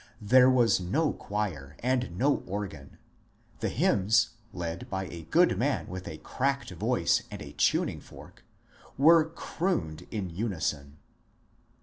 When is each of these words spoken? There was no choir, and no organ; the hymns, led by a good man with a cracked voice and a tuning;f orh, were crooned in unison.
There 0.19 0.49
was 0.49 0.79
no 0.79 1.13
choir, 1.13 1.77
and 1.83 2.17
no 2.17 2.37
organ; 2.47 2.97
the 3.59 3.69
hymns, 3.69 4.31
led 4.51 4.89
by 4.89 5.05
a 5.05 5.25
good 5.25 5.59
man 5.59 5.87
with 5.87 6.07
a 6.07 6.17
cracked 6.17 6.71
voice 6.71 7.21
and 7.29 7.39
a 7.39 7.51
tuning;f 7.53 8.09
orh, 8.11 8.33
were 8.97 9.29
crooned 9.29 10.07
in 10.09 10.31
unison. 10.31 10.97